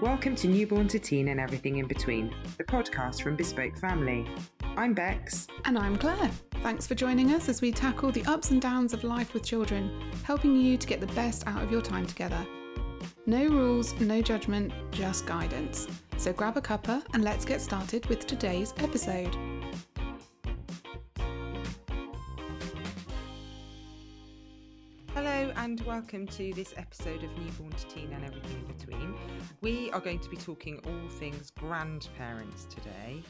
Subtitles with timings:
[0.00, 4.26] Welcome to Newborn to Teen and Everything in Between, the podcast from Bespoke Family.
[4.74, 5.46] I'm Bex.
[5.66, 6.30] And I'm Claire.
[6.62, 10.10] Thanks for joining us as we tackle the ups and downs of life with children,
[10.22, 12.46] helping you to get the best out of your time together.
[13.26, 15.86] No rules, no judgment, just guidance.
[16.16, 19.36] So grab a cuppa and let's get started with today's episode.
[26.10, 29.14] Welcome to this episode of Newborn to Teen and Everything in Between.
[29.60, 33.22] We are going to be talking all things grandparents today.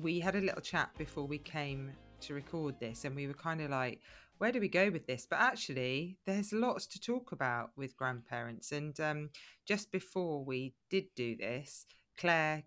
[0.00, 3.60] We had a little chat before we came to record this and we were kind
[3.60, 4.02] of like,
[4.36, 5.26] where do we go with this?
[5.28, 8.70] But actually, there's lots to talk about with grandparents.
[8.70, 9.30] And um,
[9.66, 11.86] just before we did do this,
[12.18, 12.62] Claire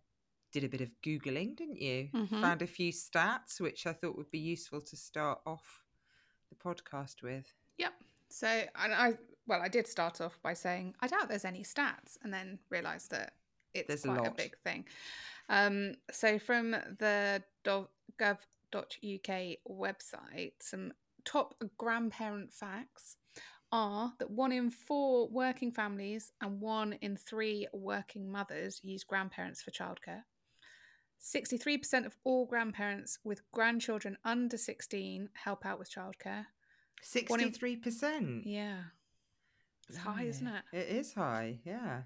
[0.51, 2.09] did a bit of Googling, didn't you?
[2.13, 2.41] Mhm.
[2.41, 5.85] Found a few stats, which I thought would be useful to start off
[6.49, 7.53] the podcast with.
[7.77, 7.93] Yep.
[8.27, 9.13] So, and I,
[9.51, 13.11] well, I did start off by saying, I doubt there's any stats, and then realised
[13.11, 13.33] that
[13.73, 14.37] it's There's a quite a, lot.
[14.37, 14.85] big thing.
[15.49, 20.93] Um, so, from the gov.uk website, some
[21.25, 23.17] top grandparent facts
[23.73, 29.61] are that one in four working families and one in three working mothers use grandparents
[29.61, 30.23] for childcare.
[31.21, 36.45] 63% of all grandparents with grandchildren under 16 help out with childcare.
[37.27, 37.75] One in- Sixty-three
[39.93, 39.99] Yeah.
[39.99, 40.63] It's high, isn't it?
[40.73, 41.59] It is high.
[41.65, 42.03] Yeah.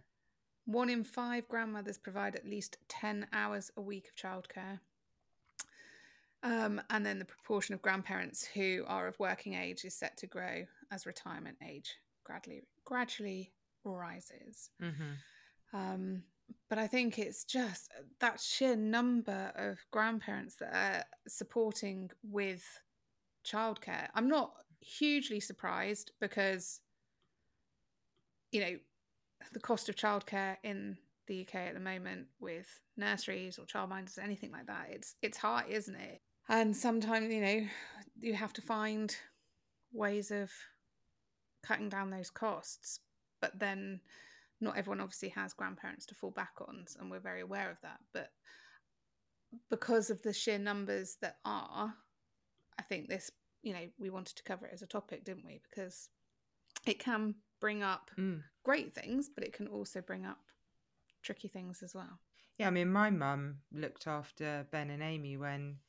[0.65, 4.79] One in five grandmothers provide at least 10 hours a week of childcare.
[6.43, 10.27] Um, and then the proportion of grandparents who are of working age is set to
[10.27, 13.51] grow as retirement age gradually gradually
[13.83, 14.69] rises.
[14.81, 15.77] Mm-hmm.
[15.77, 16.23] Um,
[16.69, 22.63] but I think it's just that sheer number of grandparents that are supporting with
[23.45, 24.07] childcare.
[24.13, 26.81] I'm not hugely surprised because,
[28.55, 28.77] you know,
[29.51, 34.49] the cost of childcare in the UK at the moment with nurseries or childminders, anything
[34.49, 36.21] like that, it's it's high, isn't it?
[36.47, 37.67] And sometimes, you know,
[38.21, 39.13] you have to find
[39.91, 40.51] ways of
[41.65, 43.01] cutting down those costs.
[43.41, 43.99] But then
[44.61, 47.99] not everyone obviously has grandparents to fall back on, and we're very aware of that.
[48.13, 48.29] But
[49.69, 51.93] because of the sheer numbers that are,
[52.79, 53.31] I think this,
[53.63, 55.59] you know, we wanted to cover it as a topic, didn't we?
[55.69, 56.07] Because
[56.87, 57.35] it can
[57.65, 58.43] bring up Mm.
[58.63, 60.37] great things, but it can also bring up
[61.23, 62.19] tricky things as well.
[62.59, 65.79] Yeah, I mean, my mum looked after Ben and Amy when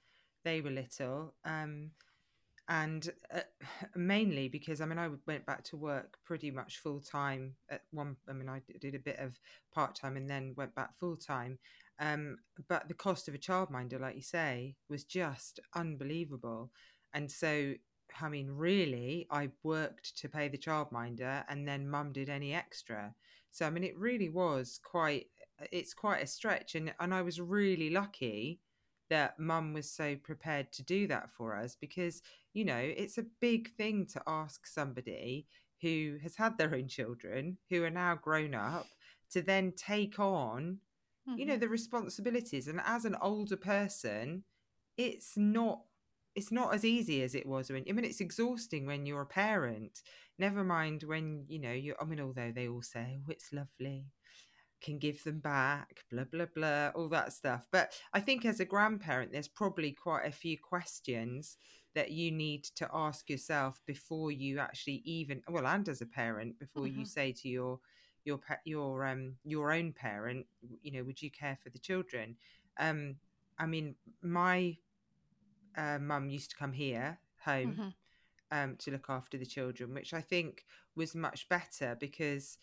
[0.42, 1.90] they were little, um,
[2.66, 3.42] and uh,
[3.94, 8.16] mainly because I mean, I went back to work pretty much full time at one.
[8.26, 9.38] I mean, I did a bit of
[9.70, 11.58] part time and then went back full time.
[11.98, 12.38] Um,
[12.68, 16.70] but the cost of a childminder, like you say, was just unbelievable,
[17.12, 17.74] and so.
[18.20, 23.14] I mean, really, I worked to pay the childminder, and then mum did any extra.
[23.50, 25.28] So, I mean, it really was quite
[25.72, 28.60] it's quite a stretch and and I was really lucky
[29.08, 32.20] that mum was so prepared to do that for us because
[32.52, 35.46] you know it's a big thing to ask somebody
[35.80, 38.86] who has had their own children who are now grown up
[39.30, 40.78] to then take on
[41.36, 41.58] you know Mhm.
[41.58, 44.44] the responsibilities and as an older person
[44.96, 45.82] it's not
[46.36, 49.26] it's not as easy as it was when i mean it's exhausting when you're a
[49.26, 50.02] parent.
[50.38, 54.06] Never mind when you know you i mean although they all say oh it's lovely
[54.82, 57.66] can give them back blah blah blah all that stuff.
[57.72, 61.56] But i think as a grandparent there's probably quite a few questions
[61.94, 66.58] that you need to ask yourself before you actually even well and as a parent
[66.58, 67.08] before you Mhm.
[67.08, 67.80] say to your
[68.24, 70.46] your your um your own parent
[70.82, 72.36] you know would you care for the children?
[72.78, 73.16] Um
[73.58, 74.76] i mean my
[75.76, 77.94] uh, mum used to come here home Mhm.
[78.50, 80.64] um, to look after the children, which I think
[80.94, 82.58] was much better because,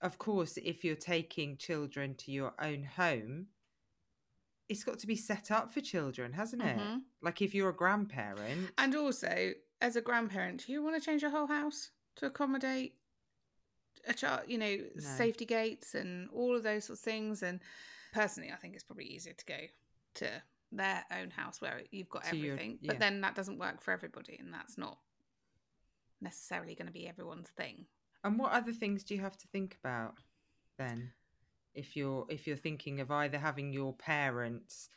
[0.00, 3.48] of course, if you're taking children to your own home,
[4.68, 6.76] it's got to be set up for children, hasn't it?
[6.76, 7.02] Mhm.
[7.20, 11.22] Like if you're a grandparent, And also, as a grandparent, do you want to change
[11.22, 12.96] your whole house to accommodate
[14.06, 15.00] a child, you know, No.
[15.00, 17.42] safety gates and all of those sorts of things?
[17.42, 17.60] And
[18.12, 19.60] personally, I think it's probably easier to go
[20.14, 22.78] to their own house where you've got your- everything.
[22.80, 22.92] yeah.
[22.92, 24.98] But then that doesn't work for everybody, and that's not
[26.20, 27.86] necessarily going to be everyone's thing.
[28.24, 30.14] and what other things do you have to think about
[30.78, 31.12] then?
[31.74, 34.90] If you're if you're thinking of either having your parents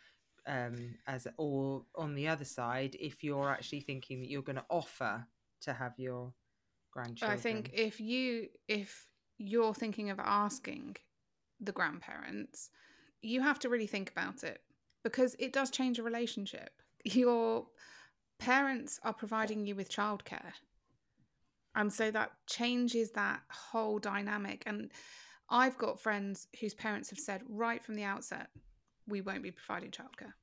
[0.45, 4.65] um, as or on the other side, if you're actually thinking that you're going to
[4.69, 5.25] offer
[5.61, 6.33] to have your
[6.91, 9.07] grandchildren, I think if you if
[9.37, 10.97] you're thinking of asking
[11.59, 12.69] the grandparents,
[13.21, 14.61] you have to really think about it
[15.05, 16.71] because it does change a relationship.
[17.03, 17.67] Your
[18.39, 20.53] parents are providing you with childcare.
[21.75, 24.63] And so that changes that whole dynamic.
[24.65, 24.91] And
[25.47, 28.47] I've got friends whose parents have said right from the outset,
[29.07, 30.33] we won't be providing childcare.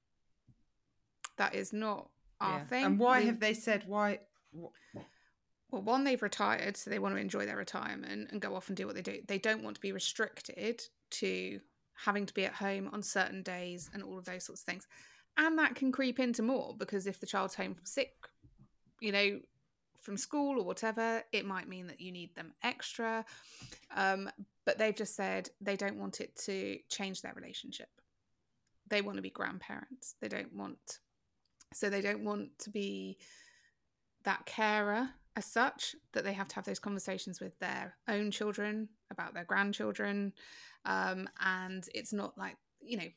[1.38, 2.08] That is not
[2.41, 2.67] our Yeah.
[2.67, 2.85] thing.
[2.85, 4.20] And why We- have they said why?
[4.53, 8.76] well, one, they've retired, so they want to enjoy their retirement and go off and
[8.76, 9.23] do what they do.
[9.26, 11.61] They don't want to be restricted to
[12.04, 14.87] having to be at home on certain days and all of those sorts of things.
[15.37, 18.12] And that can creep into more because if the child's home from sick,
[19.00, 19.40] you know,
[20.00, 23.25] from school or whatever, it might mean that you need them extra.
[23.96, 24.28] Um,
[24.66, 27.88] but they've just said they don't want it to change their relationship.
[28.88, 30.16] They want to be grandparents.
[30.20, 30.98] They don't want,
[31.72, 33.16] so they don't want to be
[34.25, 38.88] that carer as such that they have to have those conversations with their own children
[39.11, 40.32] about their grandchildren
[40.84, 43.08] um, and it's not like you know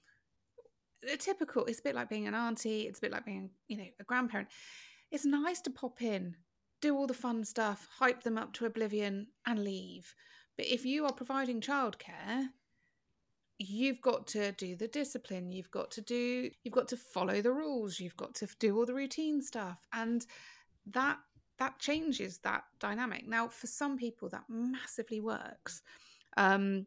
[1.20, 3.88] typical it's a bit like being an auntie it's a bit like being you know
[4.00, 4.48] a grandparent.
[5.12, 6.36] It's nice to pop in
[6.82, 10.14] do all the fun stuff hype them up to oblivion and leave.
[10.58, 12.48] But if you are providing childcare
[13.58, 17.54] you've got to do the discipline you've got to do you've got to follow the
[17.54, 19.88] rules you've got to do all the routine stuff.
[19.94, 20.26] And
[20.92, 21.18] that
[21.58, 23.28] that changes that dynamic.
[23.28, 25.82] Now for some people that massively works
[26.38, 26.86] um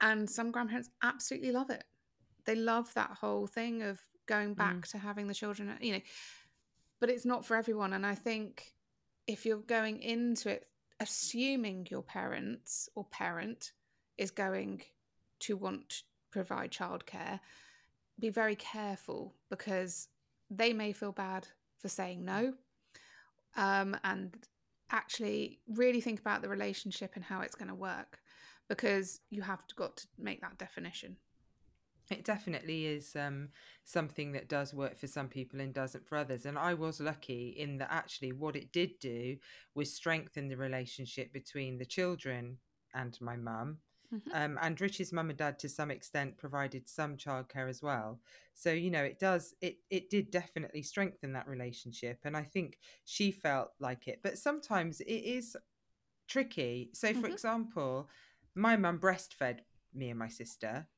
[0.00, 1.84] and some grandparents absolutely love it.
[2.46, 4.00] They love that whole thing of
[4.30, 6.00] going back to having the children you know
[7.00, 8.72] but it's not for everyone and i think
[9.26, 10.66] if you're going into it
[11.00, 13.72] assuming your parents or parent
[14.18, 14.80] is going
[15.40, 17.40] to want to provide childcare
[18.20, 20.06] be very careful because
[20.48, 21.48] they may feel bad
[21.80, 22.54] for saying no
[23.56, 24.36] um, and
[24.90, 28.18] actually really think about the relationship and how it's going to work
[28.68, 31.16] because you have got to make that definition
[32.10, 33.50] It definitely is um,
[33.84, 36.44] something that does work for some people and doesn't for others.
[36.44, 39.36] And I was lucky in that actually what it did do
[39.76, 42.58] was strengthen the relationship between the children
[42.94, 43.78] and my mum.
[44.10, 44.30] Mhm.
[44.32, 48.20] Um, and Rich's mum and dad, to some extent, provided some childcare as well.
[48.54, 49.54] So you know, it does.
[49.60, 54.20] It it did definitely strengthen that relationship, and I think she felt like it.
[54.22, 55.56] But sometimes it is
[56.28, 56.90] tricky.
[56.94, 57.28] So, for Mhm.
[57.28, 58.08] example,
[58.54, 59.60] my mum breastfed
[59.92, 60.88] me and my sister.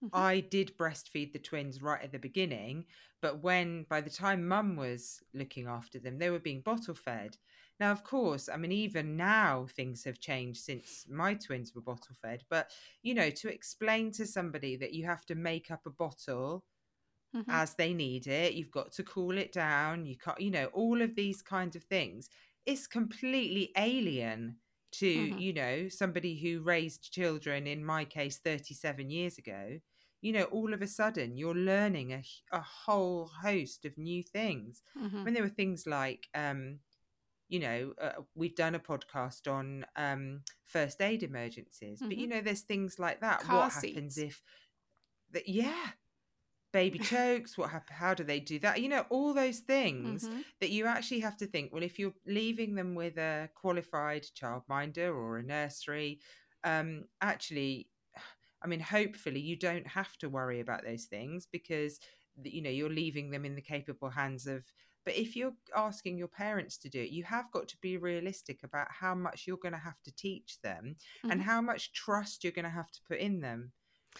[0.00, 0.10] Mhm.
[0.12, 2.86] I did breastfeed the twins right at the beginning,
[3.20, 7.38] but when by the time mum was looking after them, they were being bottle fed.
[7.78, 12.14] Now, of course, I mean, even now things have changed since my twins were bottle
[12.14, 12.44] fed.
[12.48, 12.70] But,
[13.02, 16.64] you know, to explain to somebody that you have to make up a bottle
[17.32, 17.60] Mhm.
[17.60, 21.00] as they need it, you've got to cool it down, you can't, you know, all
[21.00, 22.28] of these kinds of things,
[22.66, 24.58] it's completely alien
[24.92, 25.40] to, Mhm.
[25.40, 29.80] you know, somebody who raised children, in my case, 37 years ago.
[30.22, 32.12] You know, all of a sudden you're learning
[32.52, 34.82] a whole host of new things.
[34.94, 35.26] Mhm.
[35.26, 36.80] When there were things like, um,
[37.48, 42.28] you know, uh, we've done a podcast on um, first aid emergencies, but you Mhm.
[42.28, 43.40] know, there's things like that.
[43.42, 44.42] Car what happens if
[45.32, 45.48] that?
[45.48, 45.88] Yeah,
[46.72, 47.56] baby chokes.
[47.56, 48.80] What hap- How do they do that?
[48.80, 50.44] You know, all those things Mhm.
[50.60, 51.72] that you actually have to think.
[51.72, 56.20] Well, if you're leaving them with a qualified childminder or a nursery,
[56.64, 57.88] um, actually,
[58.62, 61.98] I mean, hopefully you don't have to worry about those things because
[62.42, 64.64] you know you're leaving them in the capable hands of
[65.06, 68.64] but if you're asking your parents to do it, you have got to be realistic
[68.64, 70.96] about how much you're going to have to teach them
[71.30, 71.44] and Mhm.
[71.44, 73.72] how much trust you're going to have to put in them.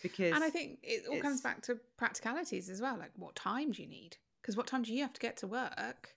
[0.03, 2.97] Because And I think it all comes back to practicalities as well.
[2.97, 4.19] Like, what time do you need?
[4.43, 6.17] Because what time do you have to get to work?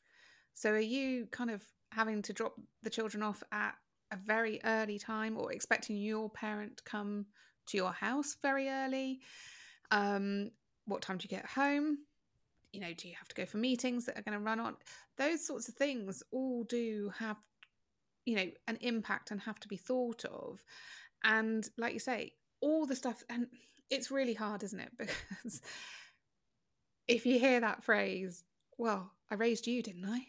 [0.55, 3.77] So, are you kind of having to drop the children off at
[4.11, 7.27] a very early time or expecting your parent to come
[7.67, 9.21] to your house very early?
[9.91, 10.51] Um,
[10.85, 11.99] what time do you get home?
[12.79, 14.77] You know, do you have to go for meetings that are going to run on?
[15.17, 17.35] Those sorts of things all do have,
[18.23, 20.63] you know, an impact and have to be thought of.
[21.21, 23.47] And like you say, all the stuff, and
[23.89, 24.91] it's really hard, isn't it?
[24.97, 25.61] Because
[27.09, 28.45] if you hear that phrase,
[28.77, 30.27] well, I raised you, didn't I?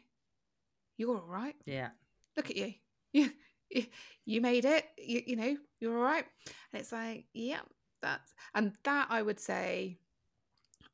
[0.97, 1.55] You're all right.
[1.67, 1.91] yeah,
[2.37, 2.75] Look at you.
[3.13, 3.31] You,
[3.71, 3.87] you,
[4.25, 4.87] you made it.
[4.99, 6.25] You, you know, you're all right.
[6.73, 7.61] And it's like, yeah,
[8.03, 9.99] that's, and that I would say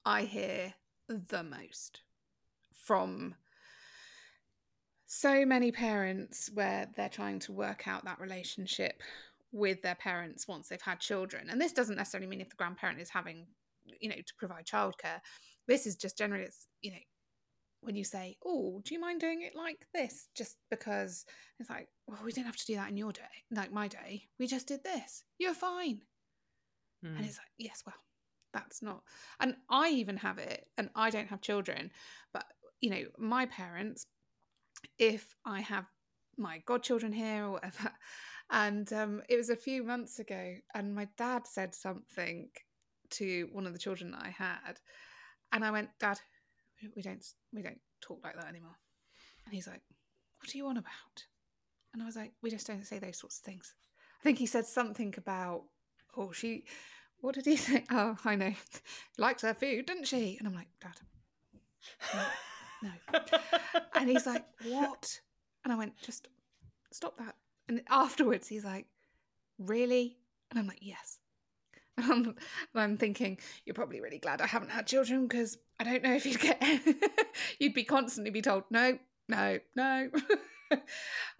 [0.04, 0.74] I hear
[1.08, 2.02] the most
[2.74, 3.34] from
[5.06, 9.02] so many parents where they're trying to work out that relationship
[9.52, 11.48] with their parents once they've had children.
[11.48, 13.46] And this doesn't necessarily mean if the grandparent is having,
[14.00, 15.20] you know, to provide childcare.
[15.68, 16.98] This is just generally, it's, you know,
[17.80, 21.24] when you say, "Oh, do you mind doing it like this?" Just because
[21.60, 24.28] it's like, "Well, we didn't have to do that in your day, like my day.
[24.38, 25.24] We just did this.
[25.38, 26.02] You're fine."
[27.04, 27.16] Mm.
[27.16, 27.94] And it's like, "Yes, well,
[28.56, 29.02] that's not."
[29.40, 31.90] And I even have it, and I don't have children,
[32.32, 32.44] but
[32.80, 34.06] you know, my parents,
[34.98, 35.86] if I have
[36.36, 37.92] my godchildren here or whatever,
[38.50, 42.48] and um, it was a few months ago, and my dad said something
[43.10, 44.80] to one of the children that I had,
[45.52, 46.20] and I went, "Dad,
[46.94, 48.76] we don't we don't talk like that anymore."
[49.44, 49.82] And he's like,
[50.40, 51.24] "What are you on about?"
[51.92, 53.74] And I was like, "We just don't say those sorts of things."
[54.20, 55.64] I think he said something about,
[56.16, 56.64] "Oh, she."
[57.26, 57.82] What did he say?
[57.90, 58.52] Oh, I know.
[59.18, 60.36] Likes her food, didn't she?
[60.38, 60.92] And I'm like, Dad,
[62.14, 63.20] no, no.
[63.96, 65.20] and he's like, What?
[65.64, 66.28] And I went, Just
[66.92, 67.34] stop that.
[67.68, 68.86] And afterwards, he's like,
[69.58, 70.18] Really?
[70.50, 71.18] And I'm like, Yes.
[71.98, 72.36] and
[72.76, 76.26] I'm thinking, You're probably really glad I haven't had children because I don't know if
[76.26, 76.62] you'd get,
[77.58, 80.10] you'd be constantly be told, No, no, no.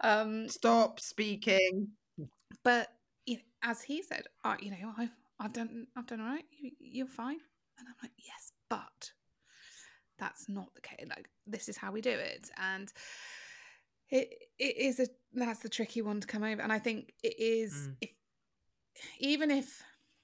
[0.01, 1.91] um, Stop speaking.
[2.65, 2.89] But
[3.25, 6.45] you know, as he said, I, you know, I've I've done I've done all right.
[6.51, 7.39] You, you're fine.
[7.79, 9.11] And I'm like, yes, but
[10.17, 11.05] that's not the case.
[11.07, 12.91] Like this is how we do it, and
[14.09, 16.61] it it is a that's the tricky one to come over.
[16.61, 17.95] And I think it is mm.
[18.01, 18.09] if
[19.19, 19.83] even if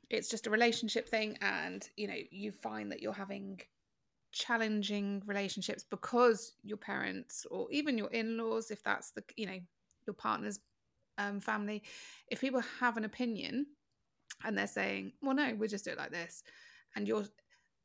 [0.09, 3.59] it's just a relationship thing, and you know you find that you're having
[4.31, 9.59] challenging relationships because your parents or even your in-laws if that's the you know
[10.07, 10.59] your partner's
[11.19, 11.83] um, family
[12.31, 13.67] if people have an opinion
[14.43, 16.43] and they're saying well no we'll just do it like this.
[16.95, 17.25] And you're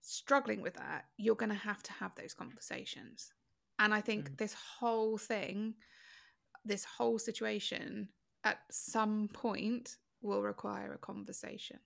[0.01, 3.33] struggling with that you're going to have to have those conversations.
[3.79, 4.37] And i think mm.
[4.39, 5.75] this whole thing
[6.65, 8.09] this whole situation
[8.45, 11.79] at some point will require a conversation.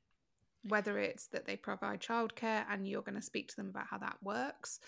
[0.64, 3.98] Whether it's that they provide childcare and you're going to speak to them about how
[3.98, 4.78] that works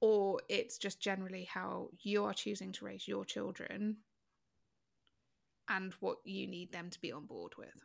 [0.00, 3.96] or it's just generally how you are choosing to raise your children
[5.68, 7.84] and what you need them to be on board with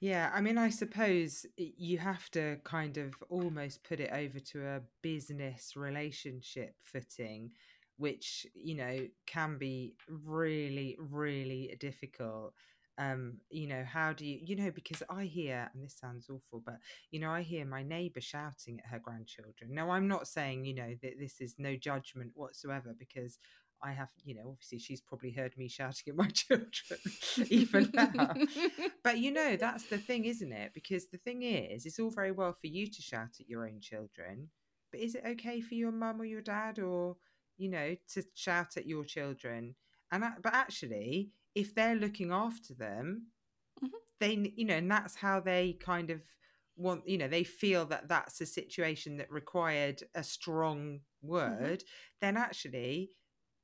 [0.00, 4.66] yeah, I mean, I suppose you have to kind of almost put it over to
[4.66, 7.52] a business relationship footing,
[7.96, 12.52] which, you know, can be really, really difficult.
[12.98, 16.62] Um, you know, how do you, you know, because I hear, and this sounds awful,
[16.64, 16.76] but,
[17.10, 19.74] you know, I hear my neighbor shouting at her grandchildren.
[19.74, 23.38] Now, I'm not saying, you know, that this is no judgment whatsoever, because
[23.82, 27.00] I have, you know, obviously she's probably heard me shouting at my children
[27.50, 28.34] even now.
[29.02, 30.72] but you know, that's the thing, isn't it?
[30.74, 33.80] Because the thing is, it's all very well for you to shout at your own
[33.80, 34.48] children,
[34.90, 37.16] but is it okay for your mum or your dad or,
[37.56, 39.74] you know, to shout at your children?
[40.10, 43.26] And but actually, if they're looking after them,
[43.82, 43.96] mm-hmm.
[44.20, 46.20] they, you know, and that's how they kind of
[46.76, 51.28] want, you know, they feel that that's a situation that required a strong mm-hmm.
[51.28, 52.16] word, mm-hmm.
[52.20, 53.10] then actually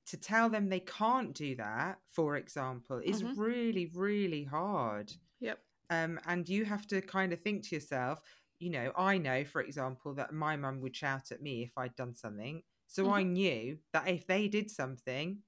[0.07, 3.41] to tell them they can't do that, for example, is mm-hmm.
[3.41, 5.13] really, really hard.
[5.41, 5.59] Yep.
[5.91, 8.21] Um, and you have to kind of think to yourself,
[8.59, 11.97] you know, I know, for example, that my mum would shout at me if I'd
[11.97, 12.63] done something.
[12.87, 13.13] So mm-hmm.
[13.13, 15.39] I knew that if they did something,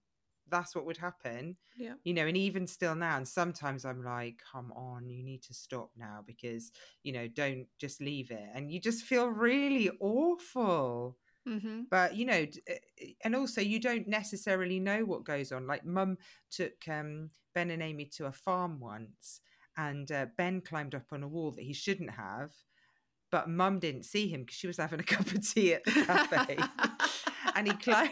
[0.48, 1.56] that's what would happen.
[1.76, 1.94] Yeah.
[2.04, 5.54] You know, and even still now, and sometimes I'm like, come on, you need to
[5.54, 6.70] stop now because,
[7.02, 8.48] you know, don't just leave it.
[8.54, 11.16] And you just feel really awful.
[11.48, 11.82] Mm-hmm.
[11.90, 15.66] But you know, eh, eh, and also you don't necessarily know what goes on.
[15.66, 16.16] Like Mum
[16.50, 19.40] took um, Ben and Amy to a farm once,
[19.76, 22.50] and uh, Ben climbed up on a wall that he shouldn't have,
[23.30, 25.92] but Mum didn't see him because she was having a cup of tea at the
[25.92, 26.58] cafe,
[27.54, 28.10] and he climbed.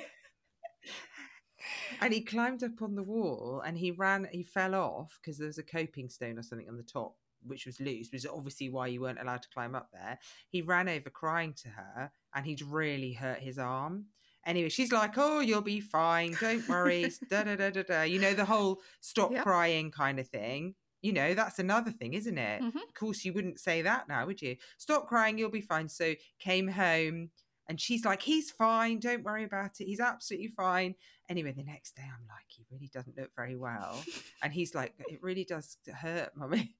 [2.01, 5.47] and he climbed up on the wall and he ran he fell off because there
[5.47, 7.15] was a coping stone or something on the top
[7.47, 10.19] which was loose, which is obviously why you weren't allowed to climb up there.
[10.49, 14.07] He ran over crying to her and he'd really hurt his arm.
[14.45, 16.37] Anyway, she's like, "Oh, you'll be fine.
[16.41, 18.03] Don't worry." da da da da da.
[18.03, 19.45] You know the whole stop yep.
[19.45, 20.75] crying kind of thing.
[21.01, 22.63] You know that's another thing, isn't it?
[22.63, 22.79] Mm-hmm.
[22.79, 24.57] Of course, you wouldn't say that now, would you?
[24.79, 25.39] Stop crying.
[25.39, 25.89] You'll be fine.
[25.89, 27.31] So came home,
[27.69, 28.99] and she's like, "He's fine.
[28.99, 29.85] Don't worry about it.
[29.85, 30.95] He's absolutely fine."
[31.29, 34.03] Anyway, the next day, I'm like, "He really doesn't look very well,"
[34.43, 36.75] and he's like, "It really does hurt, mummy."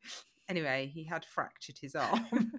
[0.53, 2.53] Anyway, he had fractured his arm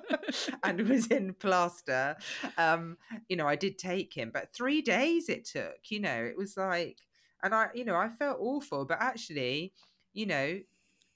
[0.64, 2.16] and was in plaster.
[2.58, 2.96] Um,
[3.28, 6.56] you know, I did take him, but three days it took, you know, it was
[6.56, 6.98] like,
[7.44, 9.72] and I, you know, I felt awful, but actually,
[10.12, 10.58] you know,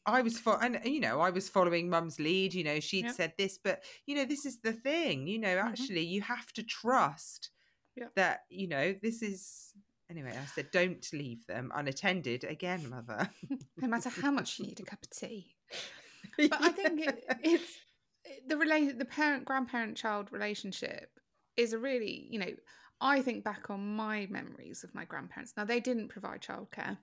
[0.06, 3.34] I was for and you know I was following mum's lead you know she'd said
[3.36, 5.68] this but you know this is the thing you know mm-hmm.
[5.68, 6.14] actually mm-hmm.
[6.14, 7.50] you have to trust
[8.16, 9.74] that you know this is
[10.08, 13.28] anyway I said don't leave them unattended again mother
[13.76, 15.54] no matter how much you need a cup of tea
[16.36, 17.78] but I think it, it's
[18.46, 21.10] the relate the parent grandparent child relationship
[21.56, 22.52] is a really you know
[23.00, 25.54] I think back on my memories of my grandparents.
[25.56, 26.98] Now they didn't provide childcare,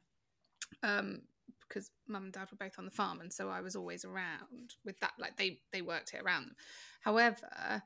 [0.83, 1.21] um,
[1.67, 4.75] because mum and dad were both on the farm, and so I was always around
[4.85, 5.13] with that.
[5.17, 6.55] Like they they worked it around them.
[7.01, 7.81] However,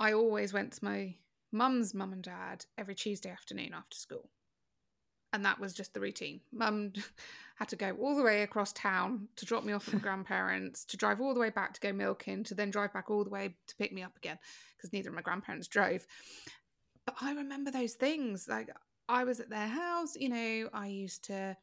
[0.00, 1.16] I always went to my
[1.52, 4.30] mum's mum and dad every Tuesday afternoon after school,
[5.34, 6.40] and that was just the routine.
[6.52, 6.92] Mum
[7.56, 10.84] had to go all the way across town to drop me off at my grandparents,
[10.86, 13.30] to drive all the way back to go milking, to then drive back all the
[13.30, 14.38] way to pick me up again
[14.76, 16.06] because neither of my grandparents drove.
[17.04, 18.46] But I remember those things.
[18.48, 18.70] Like
[19.08, 21.56] I was at their house, you know, I used to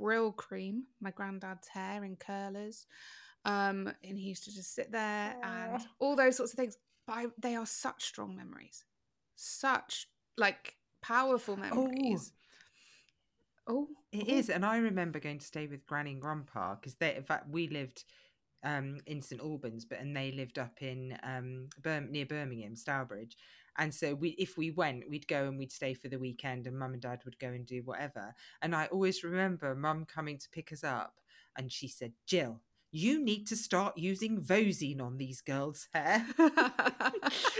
[0.00, 2.86] Brylcreem my granddad's hair in curlers.
[3.44, 6.78] Um, and he used to just sit there and all those sorts of things.
[7.06, 8.84] But I, they are such strong memories,
[9.34, 10.06] such
[10.38, 12.32] like powerful memories.
[12.32, 12.43] Oh,
[14.12, 17.24] it is, and I remember going to stay with Granny and Grandpa because they, in
[17.24, 18.04] fact, we lived
[18.62, 23.36] um, in St Albans, but and they lived up in um, Bir- near Birmingham, Stourbridge.
[23.76, 26.78] And so we, if we went, we'd go and we'd stay for the weekend, and
[26.78, 28.34] Mum and Dad would go and do whatever.
[28.62, 31.14] And I always remember Mum coming to pick us up,
[31.56, 32.60] and she said, "Jill,
[32.94, 36.24] you need to start using Vosene on these girls' hair.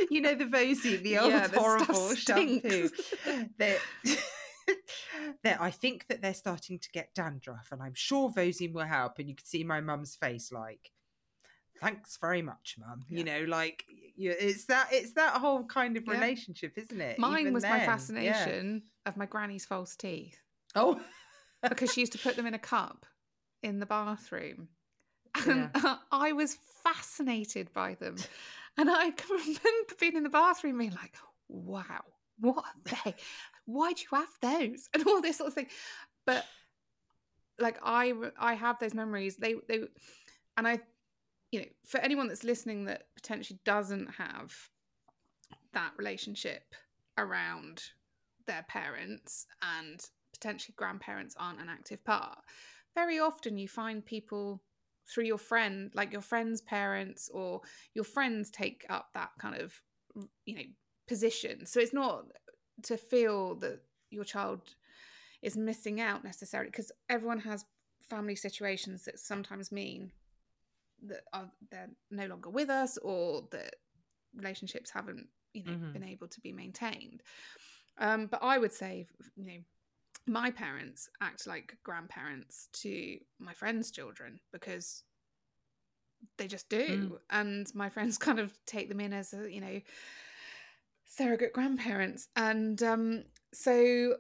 [0.09, 2.89] you know the Vosene, the old yeah, horrible shampoo.
[3.59, 3.79] that
[5.45, 9.19] that I think that they're starting to get dandruff, and I'm sure Vosene will help.
[9.19, 10.91] And you could see my mum's face, like,
[11.81, 13.05] thanks very much, mum.
[13.09, 13.19] Yeah.
[13.19, 13.85] You know, like
[14.17, 17.19] it's that it's that whole kind of relationship, isn't it?
[17.19, 17.79] Mine Even was then.
[17.79, 19.11] my fascination yeah.
[19.11, 20.39] of my granny's false teeth.
[20.75, 21.01] Oh,
[21.63, 23.07] because she used to put them in a cup
[23.63, 24.69] in the bathroom
[25.35, 25.97] and yeah.
[26.13, 28.17] I was fascinated by them.
[28.77, 31.15] And I can remember being in the bathroom being like,
[31.49, 32.03] wow,
[32.39, 33.15] what are they?
[33.67, 34.89] Why do you have those?
[34.95, 35.69] And all this sort of thing.
[36.27, 36.45] But
[37.59, 39.37] like I I have those memories.
[39.37, 39.81] They they
[40.57, 40.81] and I
[41.55, 44.53] you know, for anyone that's listening that potentially doesn't have
[45.73, 46.75] that relationship
[47.17, 47.81] around
[48.49, 50.01] their parents and
[50.33, 52.39] potentially grandparents aren't an active part,
[52.97, 54.65] very often you find people
[55.07, 57.61] through your friend, like your friend's parents or
[57.95, 59.81] your friends take up that kind of,
[60.47, 60.65] you know,
[61.07, 61.67] position.
[61.67, 62.25] So it's not
[62.83, 64.61] to feel that your child
[65.43, 67.65] is missing out necessarily because everyone has
[68.03, 70.11] family situations that sometimes mean
[71.07, 73.77] that are, they're no longer with us or that
[74.35, 75.93] relationships haven't you know mm-hmm.
[75.93, 77.23] been able to be maintained
[77.99, 79.07] um, but i would say
[79.37, 79.59] you know
[80.27, 85.03] my parents act like grandparents to my friends' children because
[86.39, 86.87] they just do.
[86.87, 87.19] Mm.
[87.31, 89.81] And my friends kind of take them in as, a, you know,
[91.07, 92.29] surrogate grandparents.
[92.37, 94.17] And um, so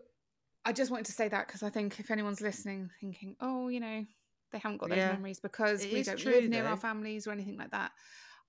[0.64, 3.80] I just wanted to say that because I think if anyone's listening thinking, oh, you
[3.80, 4.04] know,
[4.52, 5.12] they haven't got those yeah.
[5.12, 6.70] memories because it we don't true, live near though.
[6.70, 7.90] our families or anything like that.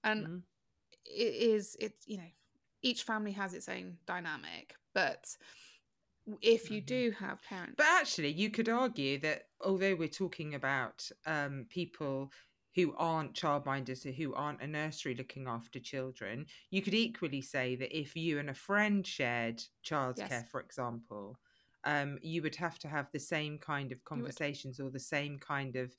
[0.03, 0.41] And mm.
[1.05, 2.29] it is, it, you know,
[2.81, 5.25] each family has its own dynamic, but
[6.41, 6.85] if you mm-hmm.
[6.85, 7.73] do have parents.
[7.77, 12.31] But actually, you could argue that although we're talking about um, people
[12.75, 17.97] who aren't childminders, who aren't a nursery looking after children, you could equally say that
[17.97, 20.45] if you and a friend shared childcare, yes.
[20.51, 21.39] for example,
[21.85, 25.75] um, you would have to have the same kind of conversations or the same kind
[25.75, 25.95] of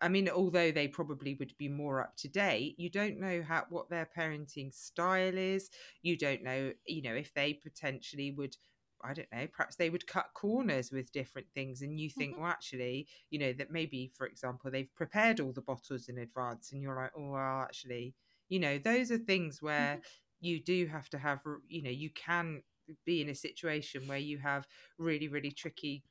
[0.00, 3.64] I mean, although they probably would be more up to date, you don't know how
[3.68, 5.70] what their parenting style is.
[6.02, 8.56] You don't know, you know, if they potentially would
[9.02, 11.82] I don't know, perhaps they would cut corners with different things.
[11.82, 12.42] And you think, mm-hmm.
[12.42, 16.72] well, actually, you know, that maybe, for example, they've prepared all the bottles in advance
[16.72, 18.14] and you're like, oh, well, actually,
[18.48, 20.00] you know, those are things where mm-hmm.
[20.40, 22.62] you do have to have, you know, you can
[23.04, 24.66] be in a situation where you have
[24.98, 26.02] really, really tricky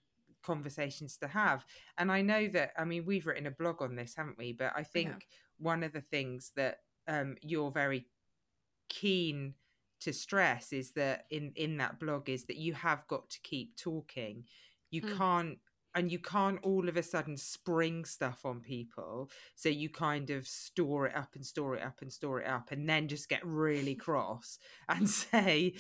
[0.44, 1.66] conversations to have.
[1.98, 4.54] And I know that, I mean, we've written a blog on this, haven't we?
[4.54, 5.38] But I think yeah.
[5.60, 8.06] one of the things that um, you're very
[8.90, 9.56] keen
[10.02, 13.76] to stress is that in in that blog is that you have got to keep
[13.78, 14.46] talking.
[14.90, 15.18] You mm.
[15.18, 15.58] can't
[15.96, 19.32] and you can't all of a sudden spring stuff on people.
[19.56, 22.72] So you kind of store it up and store it up and store it up
[22.72, 25.74] and then just get really cross and say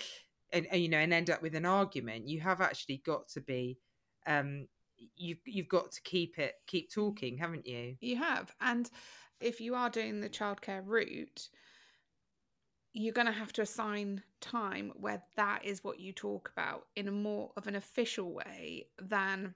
[0.51, 2.27] and, and, you know and end up with an argument.
[2.27, 3.77] You have actually got to be
[4.25, 4.67] um
[5.15, 7.97] you've you've got to keep it keep talking haven't you?
[8.01, 8.51] You have.
[8.60, 8.89] And
[9.39, 11.49] if you are doing the childcare route
[12.97, 17.07] you're going to have to assign time where that is what you talk about in
[17.07, 19.53] a more of an official way than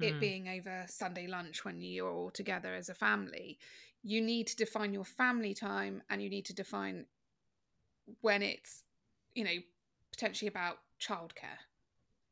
[0.00, 0.20] it mm.
[0.20, 3.58] being over Sunday lunch when you're all together as a family.
[4.04, 7.06] You need to define your family time and you need to define
[8.20, 8.84] when it's,
[9.34, 9.58] you know,
[10.12, 11.58] potentially about childcare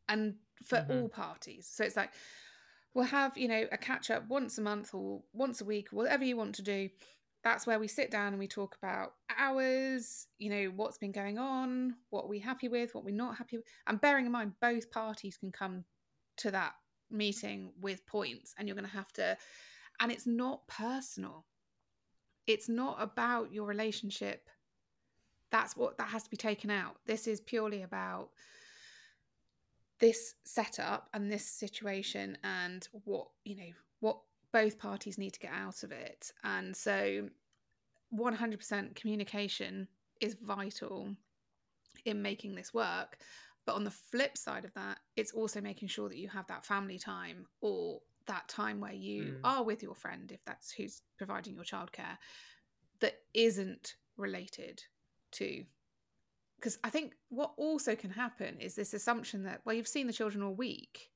[0.08, 0.92] and for mm-hmm.
[0.92, 1.68] all parties.
[1.68, 2.10] So it's like,
[2.94, 6.24] we'll have, you know, a catch up once a month or once a week, whatever
[6.24, 6.88] you want to do
[7.44, 11.38] that's where we sit down and we talk about hours, you know, what's been going
[11.38, 13.66] on, what we're happy with, what we're not happy with.
[13.86, 15.84] And bearing in mind, both parties can come
[16.38, 16.72] to that
[17.10, 19.36] meeting with points, and you're going to have to,
[20.00, 21.44] and it's not personal.
[22.46, 24.48] It's not about your relationship.
[25.52, 26.96] That's what that has to be taken out.
[27.06, 28.30] This is purely about
[30.00, 33.72] this setup and this situation and what you know
[34.54, 36.32] both parties need to get out of it.
[36.44, 37.28] And so
[38.16, 39.88] 100% communication
[40.20, 41.16] is vital
[42.04, 43.18] in making this work.
[43.66, 46.64] But on the flip side of that it's also making sure that you have that
[46.64, 49.40] family time or that time where you Mm.
[49.44, 52.16] are with your friend if that's who's providing your childcare
[53.00, 54.82] that isn't related
[55.32, 55.64] to
[56.56, 60.12] because I think what also can happen is this assumption that well you've seen the
[60.12, 61.10] children all week,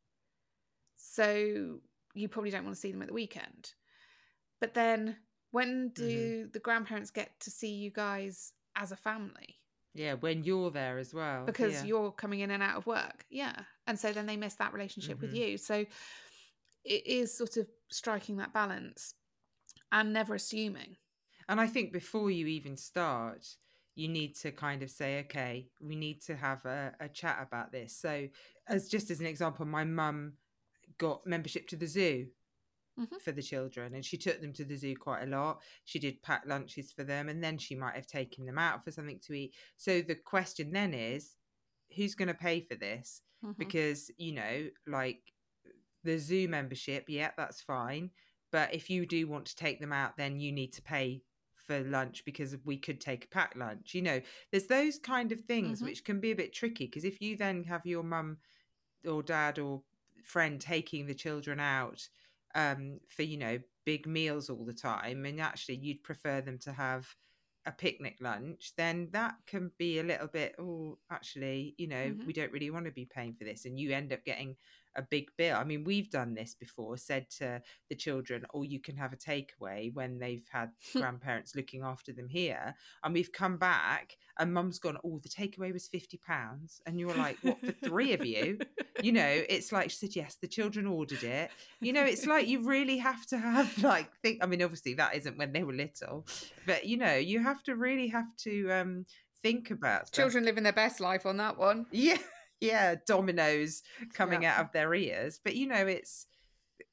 [0.96, 1.80] so
[2.18, 3.72] you probably don't want to see them at the weekend.
[4.60, 5.16] But then
[5.50, 9.56] when do the grandparents get to see you guys as a family?
[9.94, 11.44] Yeah, when you're there as well.
[11.44, 11.84] Because yeah.
[11.84, 13.24] you're coming in and out of work.
[13.30, 13.54] Yeah.
[13.86, 15.36] And so then they miss that relationship with Mhm.
[15.36, 15.58] you.
[15.58, 15.86] So
[16.84, 19.14] it is sort of striking that balance
[19.90, 20.96] and never assuming.
[21.48, 23.56] And I think before you even start,
[23.94, 27.72] you need to kind of say, okay, we need to have a, a chat about
[27.72, 27.96] this.
[27.96, 28.28] So,
[28.68, 30.34] as just as an example, my mum
[30.98, 32.30] got membership to the zoo
[32.96, 33.18] Mhm.
[33.18, 35.62] for the children, and she took them to the zoo quite a lot.
[35.84, 38.92] She did pack lunches for them, and then she might have taken them out for
[38.92, 39.56] something to eat.
[39.76, 41.36] So the question then is,
[41.96, 43.22] who's going to pay for this?
[43.42, 43.54] Mhm.
[43.58, 45.32] because you know like
[46.04, 48.10] the zoo membership yeah that's fine
[48.50, 51.22] but if you do want to take them out then you need to pay
[51.56, 55.40] for lunch because we could take a packed lunch you know there's those kind of
[55.42, 55.84] things Mhm.
[55.84, 58.38] which can be a bit tricky because if you then have your mum
[59.06, 59.82] or dad or
[60.24, 62.08] friend taking the children out
[62.54, 66.72] um for you know big meals all the time and actually you'd prefer them to
[66.72, 67.06] have
[67.66, 72.24] a picnic lunch then that can be a little bit oh actually you know Mhm.
[72.24, 74.56] we don't really want to be paying for this and you end up getting
[74.98, 78.80] a big bill i mean we've done this before said to the children or you
[78.80, 83.56] can have a takeaway when they've had grandparents looking after them here and we've come
[83.56, 87.72] back and mum's gone oh the takeaway was 50 pounds and you're like what for
[87.84, 88.58] three of you
[89.02, 92.48] you know it's like she said yes the children ordered it you know it's like
[92.48, 95.72] you really have to have like think i mean obviously that isn't when they were
[95.72, 96.26] little
[96.66, 99.06] but you know you have to really have to um
[99.42, 100.10] think about.
[100.12, 101.86] Children living their best life on that one.
[101.92, 102.18] yeah
[102.60, 103.82] yeah Domino's
[104.14, 104.54] coming Yeah.
[104.54, 106.26] out of their ears but you know it's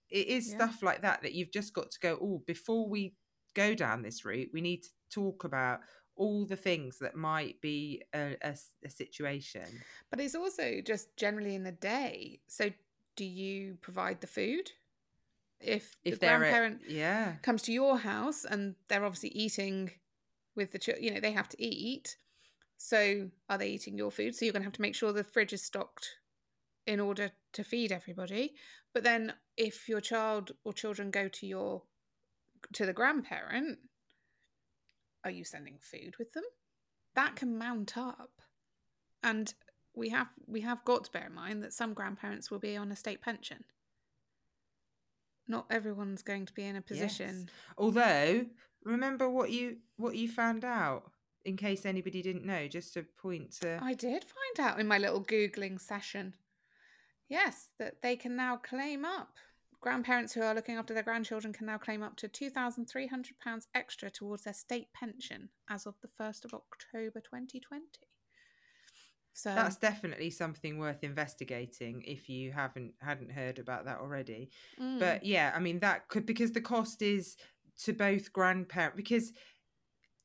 [0.09, 0.55] it is Yeah.
[0.55, 3.15] stuff like that that you've just got to go oh before we
[3.55, 5.79] go down this route we need to talk about
[6.17, 8.55] all the things that might be a
[8.87, 9.65] situation
[10.09, 12.39] But it's also just generally in the day.
[12.47, 12.69] So,
[13.17, 14.71] do you provide the food?
[15.59, 19.91] If, if the grandparent yeah comes to your house and they're obviously eating
[20.55, 22.17] with the children, you know, they have to eat.
[22.77, 24.35] So, are they eating your food?
[24.35, 26.17] So, you're going to have to make sure the fridge is stocked
[26.85, 28.53] in order to feed everybody.
[28.93, 31.83] But then, if your child or children go to your
[32.73, 33.79] to the grandparent,
[35.23, 36.43] are you sending food with them?
[37.15, 38.41] That can mount up,
[39.23, 39.53] and
[39.95, 42.91] we have we have got to bear in mind that some grandparents will be on
[42.91, 43.63] a state pension.
[45.47, 47.49] Not everyone's going to be in a position.
[47.77, 48.45] although
[48.83, 51.11] remember what you what you found out
[51.45, 54.97] in case anybody didn't know just to point to I did find out in my
[54.97, 56.33] little googling session.
[57.29, 59.29] Yes, that they can now claim up.
[59.81, 64.43] Grandparents who are looking after their grandchildren can now claim up to £2,300 extra towards
[64.43, 67.85] their state pension as of the 1st of October 2020.
[69.33, 74.49] So that's definitely something worth investigating if you haven't hadn't heard about that already
[74.81, 77.35] mm, but yeah i mean that could because the cost is
[77.83, 79.33] to both grandparents because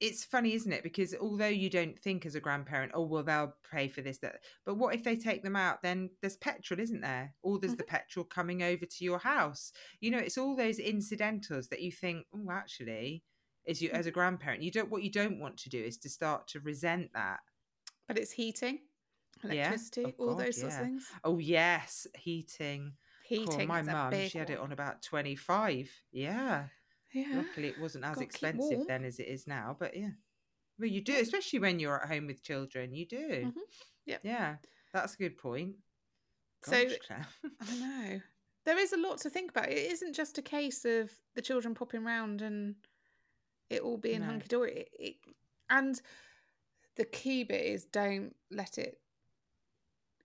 [0.00, 0.82] it's funny isn't it?
[0.82, 4.40] Because although you don't think as a grandparent oh well they'll pay for this that
[4.64, 5.82] but what if they take them out?
[5.82, 7.34] Then there's petrol isn't there?
[7.42, 7.96] Or there's the mm-hmm.
[7.96, 9.72] petrol coming over to your house.
[10.00, 13.22] You know it's all those incidentals that you think oh actually
[13.68, 13.98] as you mm-hmm.
[13.98, 16.60] as a grandparent you don't what you don't want to do is to start to
[16.60, 17.40] resent that.
[18.08, 18.80] But it's heating,
[19.44, 19.68] Yeah.
[19.68, 21.06] electricity, Oh, all God, those sorts of things.
[21.24, 22.94] oh yes heating.
[23.24, 23.68] Heating.
[23.68, 26.64] My mum she had it on about 25 yeah
[27.12, 27.26] Yeah.
[27.36, 30.10] luckily it wasn't as Gotta expensive then as it is now but yeah
[30.78, 33.52] well you do especially when you're at home with children you do Mhm.
[34.06, 34.20] Yep.
[34.24, 34.56] yeah
[34.92, 35.74] that's a good point
[36.64, 37.26] So- Gosh, Claire.
[37.60, 38.20] I know.
[38.66, 39.70] There is a lot to think about.
[39.70, 42.74] It isn't just a case of the children popping round and
[43.70, 44.26] it all being No.
[44.26, 44.72] hunky dory.
[44.72, 45.16] It, it,
[45.70, 46.00] and
[46.96, 49.00] the key bit is don't let it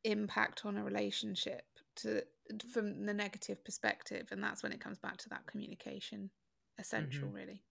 [0.04, 1.64] impact on a relationship
[1.98, 2.24] to
[2.72, 6.30] from the negative perspective, and that's when it comes back to that communication
[6.78, 7.64] essential, really.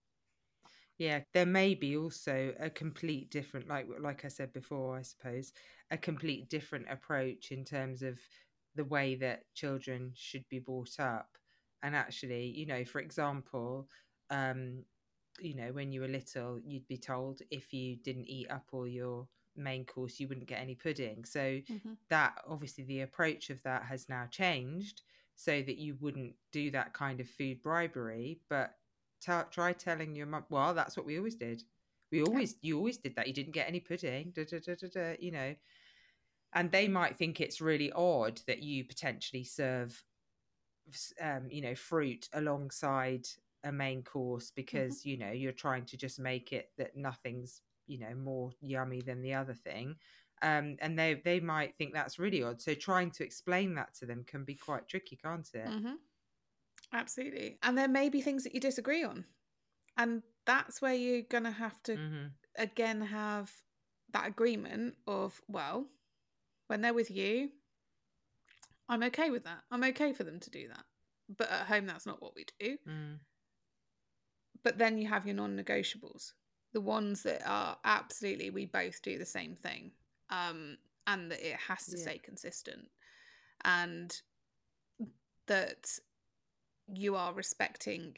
[0.99, 5.53] yeah there may be also a complete different like like i said before i suppose
[5.91, 8.19] a complete different approach in terms of
[8.77, 11.37] the way that children should be brought up
[11.83, 13.89] and actually you know for example
[14.31, 14.83] um
[15.41, 18.87] you know when you were little you'd be told if you didn't eat up all
[18.87, 21.93] your main course you wouldn't get any pudding so Mm-hmm.
[22.09, 25.03] that obviously the approach of that has now changed
[25.37, 28.75] so that you wouldn't do that kind of food bribery but
[29.25, 31.63] t- try telling your mum well that's what we always did.
[32.11, 33.27] We always you always did that.
[33.27, 35.55] You didn't get any pudding da, da, da, da, da, you know.
[36.53, 40.05] And they might think it's really odd that you potentially serve
[41.21, 43.27] um, you know fruit alongside
[43.65, 47.99] a main course because you know you're trying to just make it that nothing's you
[47.99, 49.97] know more yummy than the other thing.
[50.43, 52.61] Um, and they they might think that's really odd.
[52.61, 55.67] So trying to explain that to them can be quite tricky can't it?
[55.67, 55.95] Mm-hmm.
[56.95, 57.59] Absolutely.
[57.63, 59.25] And there may be things that you disagree on.
[59.99, 62.27] And that's where you're going to have to, hmm
[62.57, 63.51] again, have
[64.13, 65.87] that agreement of, well,
[66.69, 67.51] when they're with you,
[68.89, 69.65] I'm okay with that.
[69.73, 70.85] I'm okay for them to do that.
[71.37, 72.79] But at home, that's not what we do.
[72.89, 73.19] mm.
[74.63, 76.33] But then you have your non negotiables,
[76.73, 79.91] the ones that are absolutely, we both do the same thing.
[80.31, 80.79] Um,
[81.09, 82.03] and that it has to Yeah.
[82.03, 82.89] stay consistent.
[83.65, 84.23] And
[85.47, 85.99] that
[86.93, 88.17] you are respecting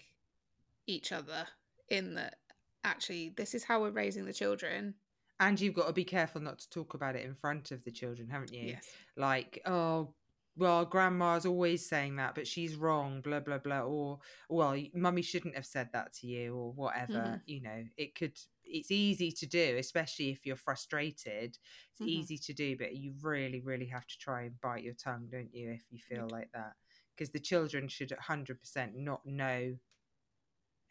[0.86, 1.46] each other
[1.88, 2.36] in that
[2.84, 4.94] actually, this is how we're raising the children.
[5.38, 7.90] and you've got to be careful not to talk about it in front of the
[7.90, 8.86] children haven't you Yes.
[9.16, 10.14] like oh
[10.56, 15.54] well grandma's always saying that but she's wrong blah blah blah or well mummy shouldn't
[15.54, 17.42] have said that to you or whatever Mhm.
[17.46, 21.58] you know it could it's easy to do especially if you're frustrated
[21.92, 22.06] it's Mhm.
[22.06, 25.52] easy to do but you really really have to try and bite your tongue don't
[25.54, 26.72] you if you feel like that
[27.16, 29.76] because the children should 100% not know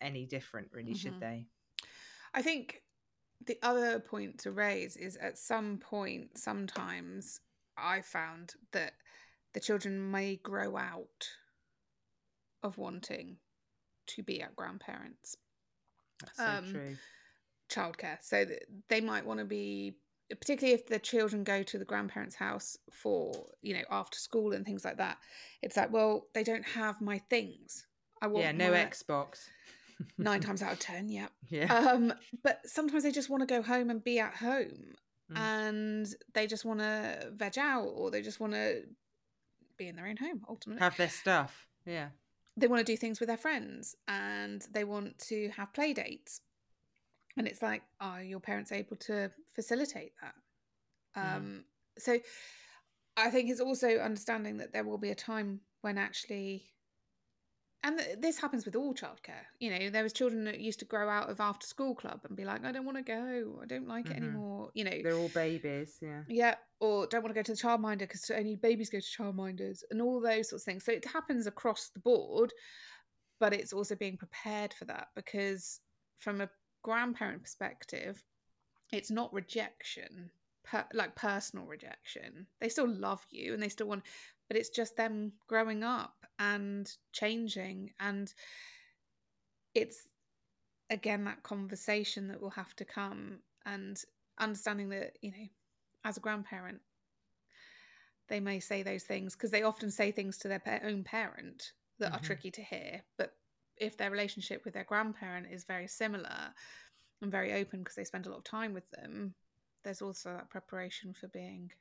[0.01, 0.97] any different really Mhm.
[0.97, 1.45] should they
[2.33, 2.83] I think
[3.45, 7.39] the other point to raise is at some point, sometimes
[7.77, 8.93] I found that
[9.53, 11.29] the children may grow out
[12.63, 13.37] of wanting
[14.07, 15.37] to be at grandparents'
[16.19, 16.97] that's so Um, true
[17.69, 18.21] childcare.
[18.21, 18.45] So
[18.89, 19.97] they might want to be,
[20.29, 24.65] particularly if the children go to the grandparents' house for, you know, after school and
[24.65, 25.17] things like that.
[25.61, 27.85] It's like, well, they don't have my things.
[28.21, 29.39] I want yeah no my- xbox
[30.17, 31.27] nine times out of ten, yeah.
[31.49, 34.95] yeah Um, but sometimes they just want to go home and be at home,
[35.31, 35.37] Mm.
[35.39, 38.83] and they just want to veg out, or they just want to
[39.75, 40.43] be in their own home.
[40.47, 42.09] Ultimately, have their stuff yeah
[42.55, 46.41] they want to do things with their friends, and they want to have play dates.
[47.37, 50.35] And it's like, are your parents able to facilitate that?
[51.21, 51.35] Mhm.
[51.35, 51.65] Um,
[51.97, 52.19] so
[53.17, 56.75] I think it's also understanding that there will be a time when actually,
[57.83, 59.45] and th- this happens with all childcare.
[59.59, 62.35] You know, there was children that used to grow out of after school club and
[62.35, 64.17] be like, I don't want to go, I don't like it Mhm.
[64.17, 64.71] anymore.
[64.73, 66.25] You know, They're all babies, yeah.
[66.27, 69.83] yeah, or don't want to go to the childminder because only babies go to childminders
[69.91, 70.83] and all those sorts of things.
[70.83, 72.51] So it happens across the board,
[73.39, 75.81] but it's also being prepared for that because
[76.19, 76.49] from a
[76.85, 78.23] grandparent perspective,
[78.93, 80.29] it's not rejection,
[80.63, 82.45] per, like personal rejection.
[82.61, 84.03] They still love you and they still want,
[84.47, 87.89] but it's just them growing up and changing.
[87.99, 88.31] And
[89.73, 90.09] it's
[90.91, 93.99] again that conversation that will have to come and
[94.37, 95.47] understanding that, you know,
[96.03, 96.81] as a grandparent,
[98.27, 102.11] they may say those things because they often say things to their own parent that
[102.11, 102.23] are Mhm.
[102.23, 103.01] tricky to hear.
[103.17, 103.35] But
[103.77, 106.53] if their relationship with their grandparent is very similar
[107.21, 109.33] and very open because they spend a lot of time with them,
[109.83, 111.71] there's also that preparation for being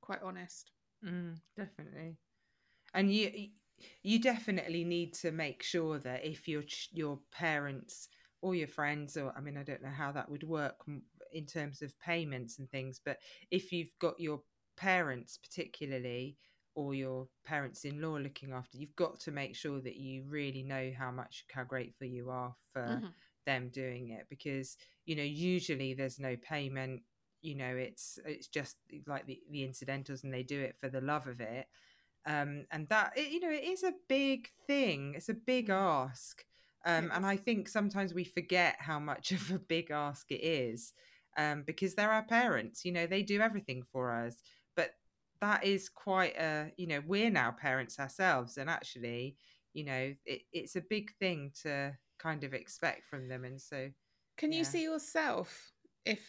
[0.00, 0.72] quite honest.
[1.04, 2.16] Mm, definitely.
[2.94, 3.48] And you
[4.02, 8.08] you definitely need to make sure that if your your parents
[8.40, 10.76] or your friends or I mean I don't know how that would work
[11.32, 13.18] in terms of payments and things, but
[13.50, 14.40] if you've got your
[14.76, 16.36] parents particularly
[16.78, 21.10] or your parents-in-law looking after, you've got to make sure that you really know how
[21.10, 23.14] much how grateful you are for Mhm.
[23.46, 27.02] them doing it because you know usually there's no payment
[27.42, 31.00] you know it's it's just like the, the incidentals and they do it for the
[31.00, 31.66] love of it.
[32.26, 36.44] Um and that it, you know it is a big thing it's a big ask.
[36.84, 40.92] Um and i think sometimes we forget how much of a big ask it is
[41.36, 44.36] um because they're our parents you know they do everything for us
[45.40, 49.36] that is quite a you know we're now parents ourselves and actually
[49.72, 53.88] you know it, it's a big thing to kind of expect from them and so
[54.36, 55.72] Can you see yourself
[56.04, 56.20] if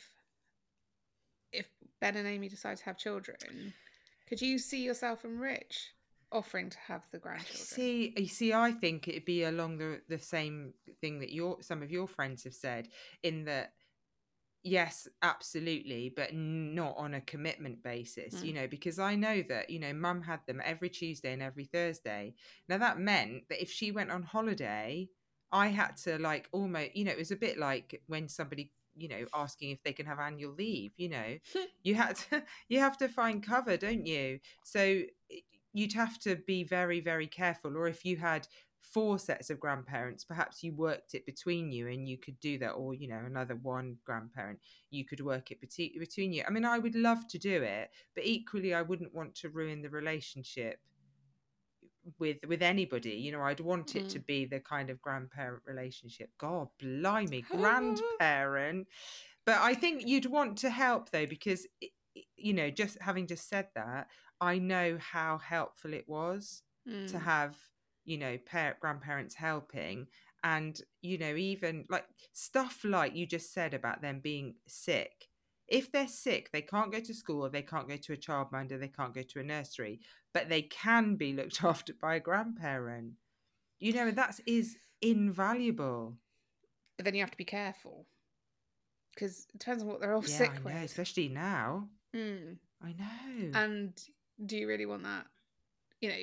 [1.51, 1.67] if
[1.99, 3.73] Ben and Amy decide to have children?
[4.27, 5.89] Could you see yourself and Rich
[6.31, 7.57] offering to have the grandchildren?
[7.57, 11.81] see you see i think it'd be along the the same thing that your some
[11.81, 12.87] of your friends have said
[13.23, 13.73] in that
[14.63, 18.55] yes absolutely but not on a commitment basis you Mm.
[18.55, 22.33] know because i know that you know mum had them every tuesday and every thursday.
[22.67, 25.07] Now that meant that if she went on holiday
[25.51, 29.07] i had to like almost you know it was a bit like when somebody you
[29.07, 31.37] know asking if they can have annual leave you know.
[31.83, 34.39] You had to you have to find cover don't you?
[34.63, 35.03] So
[35.73, 38.47] you'd have to be very very careful or if you had
[38.81, 42.71] four sets of grandparents perhaps you worked it between you and you could do that
[42.71, 46.79] or you know another one grandparent you could work it between you i mean i
[46.79, 50.79] would love to do it but equally i wouldn't want to ruin the relationship
[52.17, 54.09] with with anybody you know i'd want it mm.
[54.09, 58.87] to be the kind of grandparent relationship god blimey grandparent
[59.45, 61.67] but i think you'd want to help though because
[62.35, 64.07] you know just having just said that
[64.41, 67.09] i know how helpful it was mm.
[67.11, 67.55] to have
[68.09, 70.07] you know parent grandparents helping.
[70.43, 75.27] And you know even like stuff like you just said about them being sick.
[75.67, 78.79] If they're sick they can't go to school or they can't go to a childminder
[78.79, 79.99] they can't go to a nursery
[80.33, 83.13] but they can be looked after by a grandparent.
[83.79, 86.15] You know that is invaluable.
[86.97, 88.07] But then you have to be careful
[89.13, 90.83] because it depends on what they're all yeah, sick I know, with.
[90.91, 91.89] especially now.
[92.15, 92.57] Mm.
[92.81, 93.51] i know.
[93.53, 93.93] And
[94.45, 95.27] do you really want that
[96.01, 96.15] you know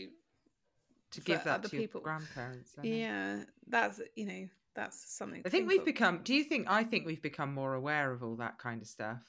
[1.12, 2.00] to give that to people.
[2.00, 2.74] grandparents.
[2.82, 5.42] Yeah, that's you know that's something.
[5.44, 5.86] I think we've of.
[5.86, 6.20] become.
[6.22, 6.66] Do you think?
[6.68, 9.22] I think we've become more aware of all that kind of stuff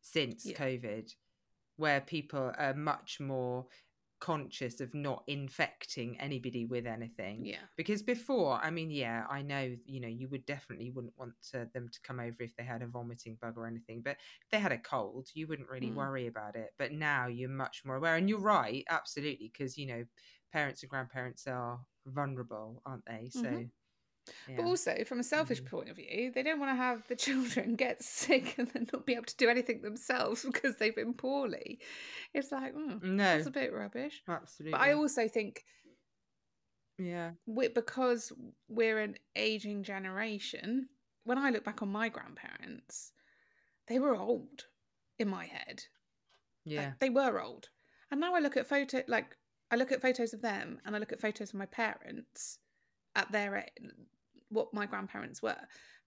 [0.00, 0.56] since yeah.
[0.56, 1.12] COVID,
[1.76, 3.66] where people are much more
[4.20, 7.44] conscious of not infecting anybody with anything.
[7.44, 7.56] Yeah.
[7.76, 11.68] Because before, I mean, yeah, I know, you know, you would definitely wouldn't want to,
[11.74, 14.02] them to come over if they had a vomiting bug or anything.
[14.02, 15.96] But if they had a cold, you wouldn't really mm.
[15.96, 16.70] worry about it.
[16.78, 18.16] But now you're much more aware.
[18.16, 20.04] And you're right, absolutely, because, you know,
[20.52, 23.30] parents and grandparents are vulnerable, aren't they?
[23.30, 23.42] So.
[23.42, 23.64] Mm-hmm.
[24.48, 24.56] Yeah.
[24.56, 25.66] But also, from a selfish mm.
[25.66, 29.06] point of view, they don't want to have the children get sick and then not
[29.06, 31.78] be able to do anything themselves because they've been poorly.
[32.34, 34.22] It's like, mm, no, that's a bit rubbish.
[34.28, 34.72] Absolutely.
[34.72, 35.64] But I also think,
[36.98, 38.32] yeah, we, because
[38.68, 40.88] we're an aging generation.
[41.24, 43.12] When I look back on my grandparents,
[43.88, 44.66] they were old
[45.18, 45.82] in my head.
[46.64, 47.68] Yeah, like, they were old.
[48.10, 49.36] And now I look at photo, like
[49.70, 52.58] I look at photos of them and I look at photos of my parents
[53.16, 53.56] at their
[54.50, 55.56] what my grandparents were.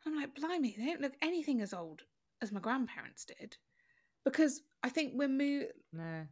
[0.05, 2.03] I'm like, blimey, they don't look anything as old
[2.41, 3.57] as my grandparents did.
[4.23, 6.25] Because I think we're mo- no.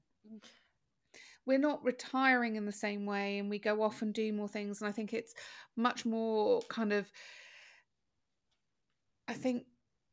[1.45, 4.81] we're not retiring in the same way and we go off and do more things.
[4.81, 5.33] And I think it's
[5.75, 7.11] much more kind of
[9.27, 9.65] I think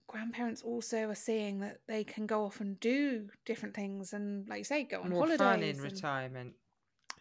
[0.08, 4.58] grandparents also are seeing that they can go off and do different things and like
[4.58, 5.38] you say, go on more holidays.
[5.38, 6.54] Fun in retirement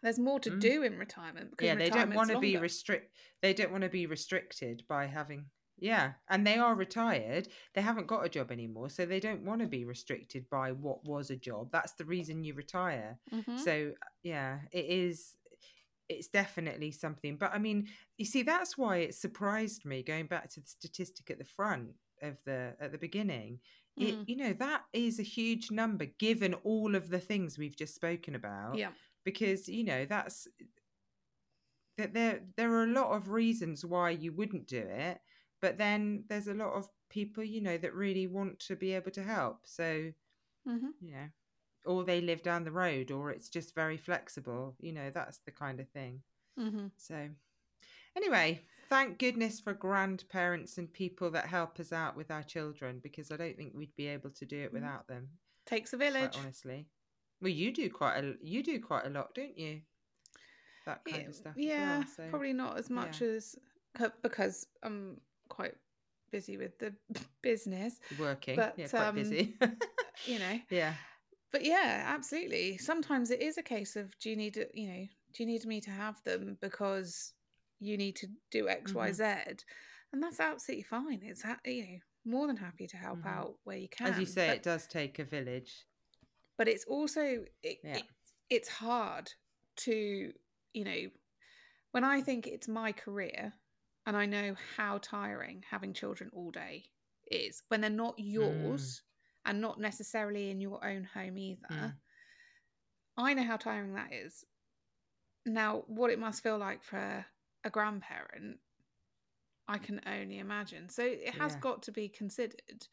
[0.03, 0.59] there's more to mm.
[0.59, 3.15] do in retirement because yeah, they don't want to be restrict.
[3.41, 5.45] They don't want to be restricted by having
[5.79, 7.47] yeah, and they are retired.
[7.73, 11.03] They haven't got a job anymore, so they don't want to be restricted by what
[11.05, 11.69] was a job.
[11.71, 13.17] That's the reason you retire.
[13.33, 13.57] Mm-hmm.
[13.57, 15.35] So yeah, it is.
[16.09, 17.37] It's definitely something.
[17.37, 17.87] But I mean,
[18.17, 21.89] you see, that's why it surprised me going back to the statistic at the front
[22.21, 23.59] of the at the beginning.
[23.97, 24.23] It mm.
[24.27, 28.35] you know that is a huge number given all of the things we've just spoken
[28.35, 28.77] about.
[28.77, 28.89] Yeah
[29.23, 30.47] because you know that's
[31.97, 35.19] that there there are a lot of reasons why you wouldn't do it
[35.61, 39.11] but then there's a lot of people you know that really want to be able
[39.11, 40.11] to help so
[40.67, 40.87] mm-hmm.
[40.99, 41.27] you know
[41.85, 45.51] or they live down the road or it's just very flexible you know that's the
[45.51, 46.21] kind of thing
[46.59, 46.87] mm-hmm.
[46.97, 47.29] so
[48.17, 53.31] anyway thank goodness for grandparents and people that help us out with our children because
[53.31, 54.73] i don't think we'd be able to do it mm.
[54.73, 55.27] without them
[55.65, 56.87] takes a village honestly
[57.43, 59.81] well, you do quite a you do quite a lot, don't you?
[60.85, 61.53] That kind yeah, of stuff.
[61.55, 62.23] Yeah, well, so.
[62.29, 63.27] probably not as much yeah.
[63.27, 63.55] as
[64.21, 65.17] because I'm
[65.49, 65.75] quite
[66.31, 66.93] busy with the
[67.41, 67.99] business.
[68.19, 69.55] Working, but, yeah, quite um, busy.
[70.25, 70.59] you know.
[70.69, 70.93] Yeah.
[71.51, 72.77] But yeah, absolutely.
[72.77, 75.81] Sometimes it is a case of do you need you know, do you need me
[75.81, 77.33] to have them because
[77.79, 78.99] you need to do X, mm-hmm.
[78.99, 79.23] Y, Z,
[80.11, 81.19] and that's absolutely fine.
[81.23, 83.27] It's you know more than happy to help mm-hmm.
[83.27, 84.07] out where you can.
[84.07, 85.85] As you say, it does take a village
[86.63, 87.97] but it's also it, yeah.
[87.97, 88.03] it,
[88.49, 89.29] it's hard
[89.75, 90.31] to
[90.71, 91.09] you know
[91.91, 93.51] when i think it's my career
[94.05, 96.85] and i know how tiring having children all day
[97.29, 99.51] is when they're not yours mm.
[99.51, 101.93] and not necessarily in your own home either mm.
[103.17, 104.45] i know how tiring that is
[105.45, 107.25] now what it must feel like for
[107.65, 108.57] a grandparent
[109.67, 111.59] i can only imagine so it has yeah.
[111.59, 112.87] got to be considered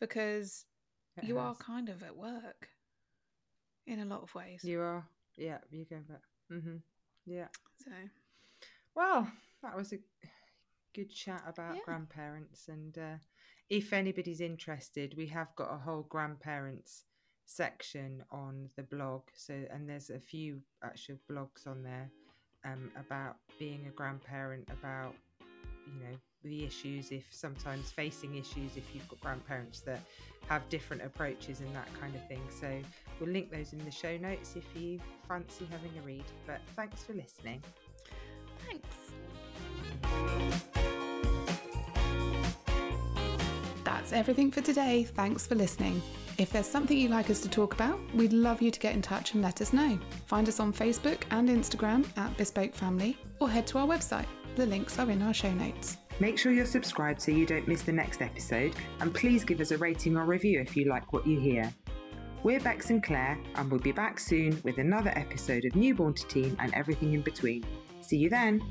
[0.00, 0.64] because
[1.16, 1.44] it you has.
[1.44, 2.68] are kind of at work
[3.86, 4.64] in a lot of ways.
[4.64, 5.06] You are,
[5.36, 5.58] yeah.
[5.70, 6.22] You go back.
[6.52, 6.76] Mm-hmm.
[7.26, 7.48] Yeah.
[7.84, 7.90] So,
[8.94, 9.30] well,
[9.62, 9.98] that was a
[10.94, 11.82] good chat about yeah.
[11.84, 13.16] grandparents, and uh,
[13.68, 17.04] if anybody's interested, we have got a whole grandparents
[17.46, 19.22] section on the blog.
[19.34, 22.10] So, and there's a few actual blogs on there
[22.64, 26.16] um, about being a grandparent, about you know
[26.48, 30.00] the issues if sometimes facing issues if you've got grandparents that
[30.48, 32.42] have different approaches and that kind of thing.
[32.60, 32.80] So
[33.20, 36.24] we'll link those in the show notes if you fancy having a read.
[36.46, 37.62] But thanks for listening.
[38.66, 38.88] Thanks.
[43.84, 45.04] That's everything for today.
[45.04, 46.02] Thanks for listening.
[46.36, 49.02] If there's something you'd like us to talk about, we'd love you to get in
[49.02, 49.98] touch and let us know.
[50.26, 54.26] Find us on Facebook and Instagram at Bespoke Family or head to our website.
[54.56, 55.96] The links are in our show notes.
[56.20, 59.72] Make sure you're subscribed so you don't miss the next episode, and please give us
[59.72, 61.72] a rating or review if you like what you hear.
[62.44, 66.26] We're Bex and Claire, and we'll be back soon with another episode of Newborn to
[66.26, 67.64] Teen and everything in between.
[68.00, 68.62] See you then!